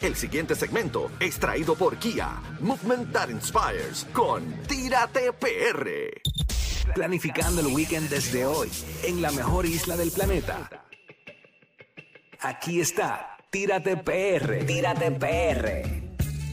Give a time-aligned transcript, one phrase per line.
[0.00, 2.28] El siguiente segmento es traído por Kia,
[2.60, 6.92] Movement That Inspires, con Tírate PR.
[6.94, 8.70] Planificando el weekend desde hoy,
[9.04, 10.68] en la mejor isla del planeta.
[12.42, 16.06] Aquí está, Tírate PR, Tírate PR.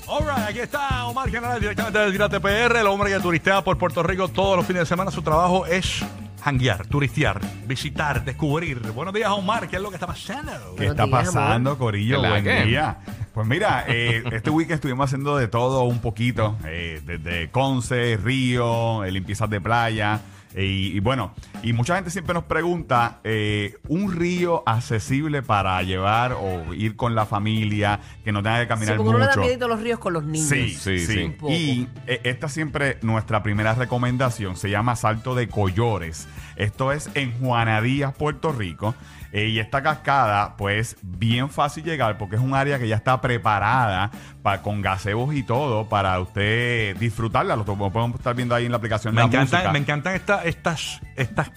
[0.07, 4.03] Alright, aquí está Omar General directamente de Tírate PR, el hombre que turistea por Puerto
[4.03, 5.11] Rico todos los fines de semana.
[5.11, 6.01] Su trabajo es
[6.43, 8.79] hanguear, turistear, visitar, descubrir.
[8.93, 10.51] Buenos días, Omar, ¿qué es lo que está pasando?
[10.77, 11.77] ¿Qué Buenos está días, pasando, amor.
[11.77, 12.21] Corillo?
[12.21, 12.65] ¿Verdad Buen que?
[12.65, 12.97] día.
[13.33, 19.03] Pues mira, eh, este weekend estuvimos haciendo de todo un poquito, eh, desde Conce, Río,
[19.03, 20.21] eh, limpiezas de playa.
[20.55, 26.33] Y, y bueno, y mucha gente siempre nos pregunta, eh, un río accesible para llevar
[26.33, 29.35] o ir con la familia, que no tenga que Sí, caminar porque uno le da
[29.35, 29.65] mucho.
[29.65, 30.47] a los ríos con los niños.
[30.49, 31.35] Sí, Sí, sí, sí.
[31.49, 36.27] Y eh, esta siempre nuestra primera recomendación se llama Salto de Collores.
[36.55, 38.95] Esto es en Juanadías, Puerto Rico.
[39.35, 43.19] Eh, y esta cascada, pues, bien fácil llegar porque es un área que ya está
[43.19, 44.11] preparada
[44.43, 47.55] pa- con gazebos y todo para usted disfrutarla.
[47.55, 49.15] Lo podemos estar viendo ahí en la aplicación.
[49.15, 49.71] Me la encantan, música.
[49.71, 51.51] me encantan esta- estas, estas,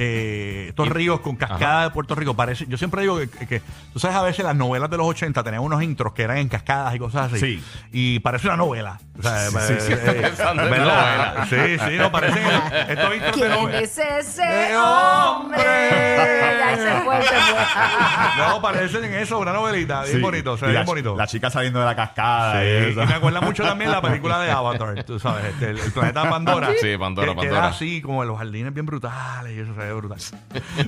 [0.00, 2.34] eh, estos ríos con cascada de Puerto Rico.
[2.34, 5.42] Parece, yo siempre digo que, que- tú sabes, a veces las novelas de los 80
[5.42, 7.40] tenían unos intros que eran en cascadas y cosas así.
[7.40, 7.64] Sí.
[7.92, 9.00] Y parece una novela.
[9.18, 9.92] O sea, Sí, sí, sí.
[9.92, 9.96] eh,
[10.38, 10.54] ¿verdad?
[10.54, 11.46] novela.
[11.50, 12.42] Sí, sí, no, parecen
[12.88, 13.78] estos intros de ¿Quién novela.
[13.80, 15.58] es ese ¡Eh, hombre?
[15.58, 16.62] hombre!
[16.62, 18.46] Ahí se fue, se fue.
[18.46, 20.20] No, parecen en eso, una novelita, bien Sí.
[20.22, 21.16] bonito, ve la, bien bonito.
[21.16, 22.60] La chica saliendo de la cascada.
[22.60, 23.04] Sí, y y eso.
[23.06, 26.68] me acuerda mucho también la película de Avatar, tú sabes, este, el, el planeta Pandora.
[26.80, 27.58] Sí, Pandora, que, que Pandora.
[27.58, 30.18] era así, como en los jardines bien brutales y eso se brutal.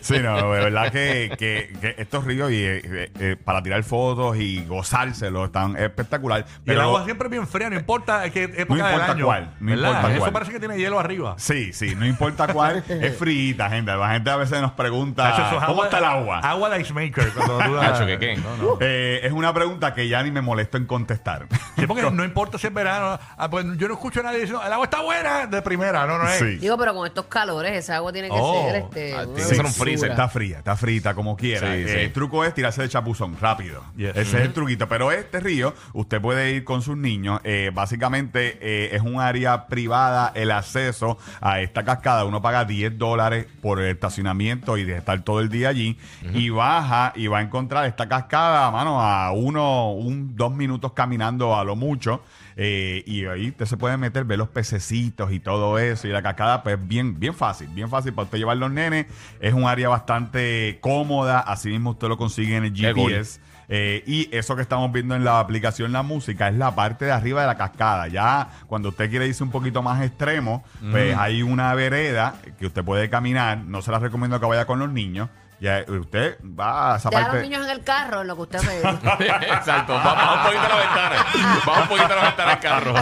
[0.02, 4.36] Sí, no, de verdad que, que- que estos ríos y, eh, eh, para tirar fotos
[4.36, 6.40] y gozárselo están espectacular.
[6.40, 9.12] Y el Pero agua siempre es bien fría, no importa qué época No del importa
[9.12, 9.24] año.
[9.26, 9.88] cuál, no ¿verdad?
[9.88, 10.32] importa Eso cuál.
[10.32, 11.34] parece que tiene hielo arriba.
[11.38, 13.92] sí, sí, no importa cuál, es frita, gente.
[13.94, 16.38] La gente a veces nos pregunta ¿cómo está el agua?
[16.40, 17.32] Agua de ice maker.
[17.32, 18.36] Cuando tú la- Nacho, ¿qué qué?
[18.36, 18.78] No, no.
[18.80, 21.46] Eh, es una pregunta que ya ni me molesto en contestar.
[21.76, 23.18] Sí, porque no importa si es verano.
[23.36, 26.06] ah, pues yo no escucho a nadie diciendo, el agua está buena de primera.
[26.06, 26.38] No, no es.
[26.38, 26.56] Sí.
[26.58, 29.14] Digo, pero con estos calores, esa agua tiene que Oh, ser este.
[29.14, 29.84] ah, una tiene que ser un dulzura.
[29.84, 30.10] freezer.
[30.10, 31.74] Está fría, está frita, como quiera.
[31.74, 31.98] Sí, Eh, sí.
[32.00, 33.82] El truco es tirarse de chapuzón, rápido.
[33.96, 34.10] Yes.
[34.16, 34.88] Ese es el truquito.
[34.88, 37.40] Pero este río, usted puede ir con sus niños.
[37.44, 40.32] Eh, básicamente eh, es un área privada.
[40.34, 45.22] El acceso a esta cascada, uno paga 10 dólares por el estacionamiento y de estar
[45.22, 45.98] todo el día allí.
[46.34, 51.56] Y baja y va a encontrar esta cascada, mano, a uno, un, dos minutos caminando
[51.56, 52.22] a lo mucho.
[52.56, 56.08] Eh, y ahí usted se puede meter, ver los pececitos y todo eso.
[56.08, 59.06] Y la cascada, pues bien, bien fácil, bien fácil para usted llevar los nenes.
[59.40, 61.40] Es un área bastante cómoda.
[61.40, 62.74] Así mismo usted lo consigue en el.
[62.74, 63.40] GPS.
[63.72, 67.12] Eh, y eso que estamos viendo en la aplicación La Música es la parte de
[67.12, 68.08] arriba de la cascada.
[68.08, 72.84] Ya cuando usted quiere irse un poquito más extremo, pues hay una vereda que usted
[72.84, 73.58] puede caminar.
[73.58, 75.28] No se la recomiendo que vaya con los niños.
[75.60, 77.42] Ya usted va a esa Deja a los parte.
[77.48, 78.78] niños en el carro en lo que usted ve.
[79.52, 81.26] Exacto, va- baja un poquito la ventana.
[81.66, 82.94] Baja un poquito la ventana del carro.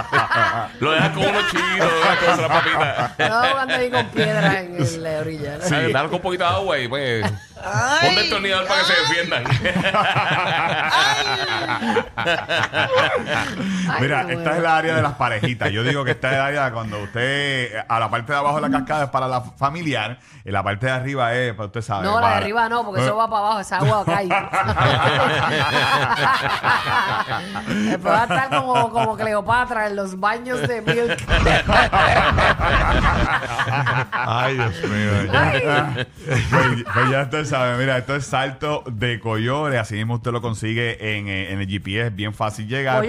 [0.80, 3.14] Lo dejas con unos chinos, lo dejas con una papita.
[3.28, 5.60] No jugando ahí con piedras en el- la orilla.
[5.60, 5.74] Sí.
[5.74, 7.32] Déjalo con un poquito de agua y pues.
[8.00, 9.44] Ponte el tornillador para que se defiendan.
[13.88, 14.52] Ay, Mira, esta bueno.
[14.52, 15.70] es la área de las parejitas.
[15.70, 18.68] Yo digo que esta es el área cuando usted, a la parte de abajo de
[18.68, 22.04] la cascada es para la familiar, y la parte de arriba es para usted sabe.
[22.04, 24.28] No, la de arriba no, porque eso va para abajo, esa agua cae.
[27.68, 31.18] Después va a estar como, como Cleopatra en los baños de Milk.
[34.12, 35.32] Ay, Dios mío.
[35.32, 36.06] Ay,
[36.50, 40.40] Pues, pues ya usted sabe, mira, esto es Salto de Collores, así mismo usted lo
[40.40, 43.04] consigue en, eh, en el GPS, es bien fácil llegar.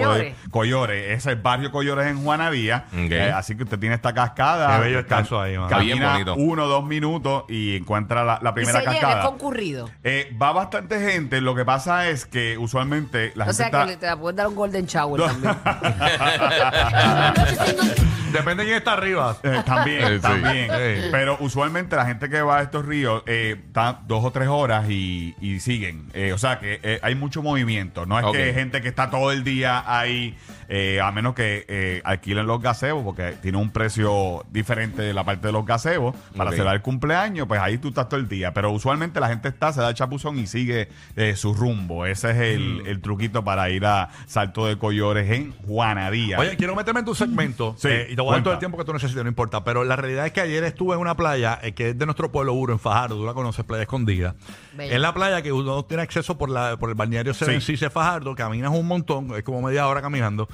[0.50, 1.10] Collores.
[1.16, 3.10] Es el barrio Collores en Juanadía, Ok.
[3.10, 4.76] Eh, así que usted tiene esta cascada.
[4.76, 5.64] Qué bello ahí, mano.
[5.66, 6.34] Está bien Camina bonito.
[6.36, 9.24] uno o dos minutos y encuentra la, la y primera se llena, es cascada.
[9.26, 9.90] concurrido.
[10.04, 13.80] Eh, va bastante gente, lo que pasa es que usualmente la O gente sea está...
[13.84, 15.56] que le- te puedes dar un golden shower también.
[18.32, 19.36] Depende de quién está arriba.
[19.54, 20.20] Eh, también, Sí.
[20.20, 20.66] también.
[20.70, 21.08] Sí.
[21.10, 24.88] Pero usualmente la gente que va a estos ríos eh, está dos o tres horas
[24.90, 26.06] y, y siguen.
[26.14, 28.06] Eh, o sea que eh, hay mucho movimiento.
[28.06, 30.36] No es que hay gente que está todo el día ahí,
[31.02, 35.52] a menos que alquilen los gazebos, porque tiene un precio diferente de la parte de
[35.52, 36.14] los gazebos.
[36.36, 38.52] Para celebrar el cumpleaños, pues ahí tú estás todo el día.
[38.54, 40.88] Pero usualmente la gente está, se da el chapuzón y sigue
[41.36, 42.06] su rumbo.
[42.06, 42.86] Ese es Mm.
[42.86, 46.38] el, truquito para ir a Salto de Collores en Juanadía.
[46.38, 48.76] Oye, quiero meterme en tu segmento Sí, y te voy a dar todo el tiempo
[48.78, 49.64] que tú necesites, no importa.
[49.64, 52.30] Pero la realidad es que ayer estuve en una playa eh, que es de nuestro
[52.30, 53.16] pueblo Uro, en Fajardo.
[53.16, 54.34] Tú la conoces, Playa Escondida.
[54.78, 57.76] Es la playa que uno tiene acceso por, la, por el balneario Seven Sí.
[57.76, 58.34] Fajardo.
[58.34, 60.48] Caminas un montón, es como media hora caminando.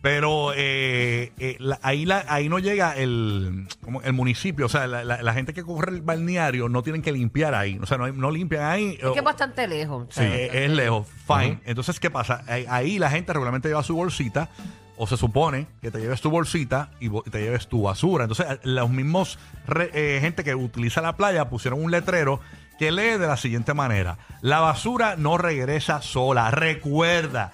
[0.00, 4.88] Pero eh, eh, la- ahí, la- ahí no llega el, como el municipio, o sea,
[4.88, 7.98] la, la- la gente que corre el balneario no tienen que limpiar ahí, o sea,
[7.98, 8.98] no, no limpian ahí.
[9.00, 10.08] Es que es bastante lejos.
[10.10, 11.60] Sí, es lejos, fine.
[11.64, 12.42] Entonces, ¿qué pasa?
[12.48, 14.48] Ahí, ahí la gente regularmente lleva su bolsita,
[14.96, 18.24] o se supone que te lleves tu bolsita y bo- te lleves tu basura.
[18.24, 22.40] Entonces, los mismos re- eh, gente que utiliza la playa pusieron un letrero
[22.78, 26.50] que lee de la siguiente manera: La basura no regresa sola.
[26.50, 27.52] Recuerda,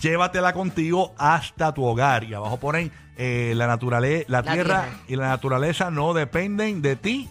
[0.00, 2.24] llévatela contigo hasta tu hogar.
[2.24, 4.98] Y abajo ponen eh, la naturaleza, la, La tierra, tierra.
[5.08, 7.28] y la naturaleza no dependen de ti.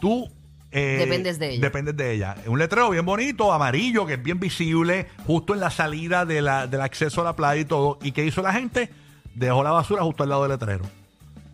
[0.00, 0.30] Tú
[0.72, 1.60] eh, Dependes de ella.
[1.60, 2.36] Dependes de ella.
[2.46, 6.66] Un letrero bien bonito, amarillo, que es bien visible, justo en la salida de la,
[6.66, 7.98] del acceso a la playa y todo.
[8.02, 8.90] ¿Y qué hizo la gente?
[9.34, 10.84] Dejó la basura justo al lado del letrero.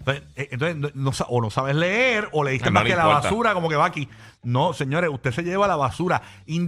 [0.07, 3.07] Entonces, eh, entonces, no- o no sabes leer o le diste No más que la
[3.07, 4.09] basura como que va aquí.
[4.45, 6.23] No, señores, usted se lleva la basura.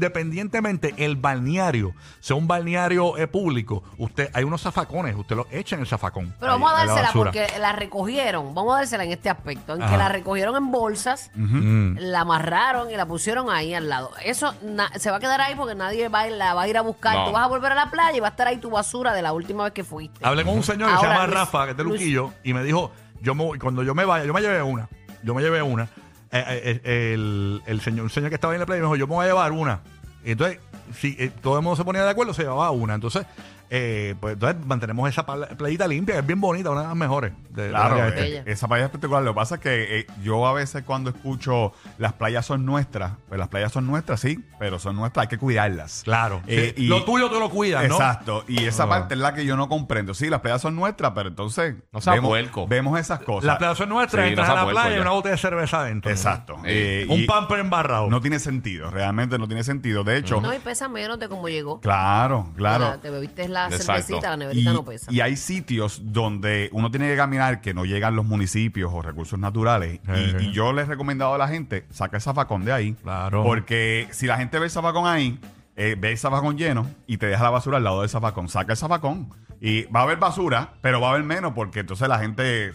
[0.08, 5.76] Independientemente el balneario, sea un balneario eh, público, usted hay unos zafacones, usted lo echa
[5.76, 6.34] en el zafacón.
[6.40, 8.54] Pero Ahí, vamos a la dársela porque la recogieron.
[8.54, 9.74] Vamos a dársela en este aspecto.
[9.74, 9.92] En Ajá.
[9.92, 11.98] que la recogieron en bolsas, Mm.
[11.98, 14.10] la amarraron y la pusieron ahí al lado.
[14.24, 16.68] Eso na- se va a quedar ahí porque nadie va a, ir- la va a
[16.68, 17.14] ir a buscar.
[17.14, 17.26] No.
[17.26, 19.22] Tú vas a volver a la playa y va a estar ahí tu basura de
[19.22, 20.24] la última vez que fuiste.
[20.24, 22.54] Hablé con un señor que se llama Luis- Rafa, que es de Luis- Luquillo, y
[22.54, 22.90] me dijo,
[23.22, 24.88] yo me cuando yo me vaya, yo me llevé una,
[25.22, 25.84] yo me llevé una,
[26.30, 28.96] eh, eh, eh, el, el señor, un señor que estaba en la playa me dijo,
[28.96, 29.80] yo me voy a llevar una.
[30.24, 30.58] Entonces,
[30.94, 32.94] si todo el mundo se ponía de acuerdo, se llevaba una.
[32.94, 33.24] Entonces,
[33.70, 36.96] eh, pues entonces mantenemos esa pla- playita limpia, que es bien bonita, una de las
[36.96, 37.32] mejores.
[37.50, 38.52] de- Claro, área eh, este.
[38.52, 39.22] Esa playa es espectacular.
[39.24, 43.12] Lo que pasa es que eh, yo a veces cuando escucho las playas son nuestras,
[43.28, 46.02] pues las playas son nuestras, sí, pero son nuestras, hay que cuidarlas.
[46.04, 46.40] Claro.
[46.46, 47.94] Eh, Sí, y- lo tuyo tú lo cuidas, ¿no?
[47.96, 48.44] Exacto.
[48.48, 48.88] Y esa Ah.
[48.88, 50.14] parte es la que yo no comprendo.
[50.14, 52.66] Sí, las playas son nuestras, pero entonces No sea vemos, puerco.
[52.68, 53.44] vemos esas cosas.
[53.44, 55.38] La playa es nuestra, Sí, entras no a sea la playa y una botella de
[55.40, 56.10] cerveza adentro.
[56.10, 56.58] Exacto.
[56.64, 58.08] Eh, Un pamper embarrado.
[58.08, 60.04] No tiene sentido, realmente no tiene sentido.
[60.04, 61.80] De hecho, No, y pesa menos de cómo llegó.
[61.80, 62.84] claro, claro.
[62.90, 63.84] La- Te bebiste la Exacto.
[64.02, 65.10] cervecita, la Y, neverita no pesa.
[65.12, 69.38] y hay sitios donde uno tiene que caminar que no llegan los municipios o recursos
[69.38, 70.00] naturales.
[70.40, 70.44] Y-.
[70.46, 72.94] Y, yo les he recomendado a la gente, saca el zafacón de ahí.
[73.02, 73.42] Claro.
[73.42, 75.38] Porque si la gente ve el zafacón ahí,
[75.76, 78.72] eh, ve el zafacón lleno y te deja la basura al lado del zafacón, saca
[78.72, 79.30] el zafacón.
[79.60, 82.72] Y va a haber basura, pero va a haber menos porque entonces la gente,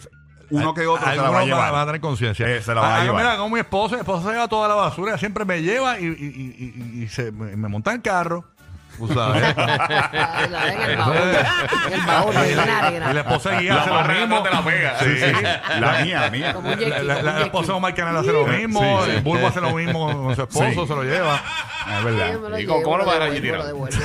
[0.50, 1.72] uno que otro, se la va a llevar.
[1.72, 2.46] van a tener conciencia.
[2.46, 3.22] Eh, se la va a Ah, llevar.
[3.22, 6.04] Mira, como mi esposa, mi esposa se lleva toda la basura, siempre me lleva y,
[6.04, 8.44] y- y- y- y se, me, me monta en el carro.
[8.98, 9.56] Tú sabes.
[10.50, 11.16] La en el baúl.
[11.86, 13.10] En el baúl, ahí en la arena.
[13.10, 14.42] y la esposa de guía hace lo mismo.
[14.42, 14.98] te la pega.
[15.00, 15.80] Sí, sí.
[15.80, 16.52] La mía, la mía.
[16.54, 18.80] Como un La, como un esposa de Omar Canal hace lo mismo.
[19.04, 19.16] Sí, sí.
[19.16, 20.86] El Bulbo hace lo mismo con su esposo, Sí.
[20.88, 21.34] se lo lleva.
[21.34, 22.32] Es Sí, verdad.
[22.40, 23.98] lo ¿Y cómo- llevo, cómo lo vas a devuelvo, lo devuelvo.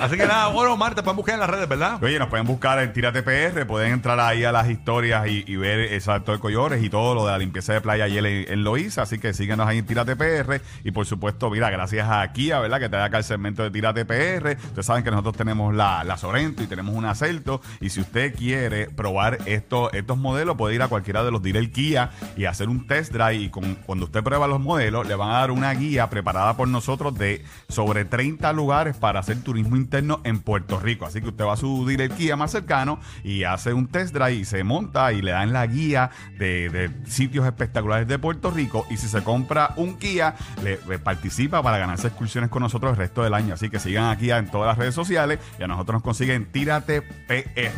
[0.00, 2.02] Así que nada, bueno, Omar, te pueden buscar en las redes, ¿verdad?
[2.02, 5.56] Oye, nos pueden buscar en Tírate PR, pueden entrar ahí a las historias y, y
[5.56, 8.64] ver exacto el Collores y todo lo de la limpieza de playa ayer en, en
[8.64, 12.60] Loíza, así que síguenos ahí en Tírate PR y por supuesto, mira, gracias a Kia,
[12.60, 12.78] ¿verdad?
[12.78, 14.56] Que te da acá el segmento de Tírate PR.
[14.56, 18.34] Ustedes saben que nosotros tenemos la, la Sorento y tenemos un Acelto y si usted
[18.34, 22.68] quiere probar esto, estos modelos, puede ir a cualquiera de los dealers Kia y hacer
[22.68, 25.72] un test drive y con, cuando usted prueba los modelos, le van a dar una
[25.72, 31.06] guía preparada por nosotros de sobre 30 lugares para hacer turismo interno en Puerto Rico.
[31.06, 34.34] Así que usted va a su dealer Kia más cercano y hace un test drive
[34.34, 38.86] y se monta y le dan la guía de, de sitios espectaculares de Puerto Rico.
[38.90, 43.22] Y si se compra un Kia, le participa para ganarse excursiones con nosotros el resto
[43.22, 43.54] del año.
[43.54, 47.02] Así que sigan aquí en todas las redes sociales y a nosotros nos consiguen Tírate
[47.02, 47.72] PR.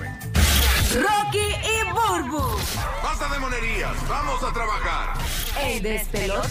[0.95, 2.43] Rocky y Burbu.
[3.03, 5.15] Basta de monerías, vamos a trabajar.
[5.61, 6.49] El despelote.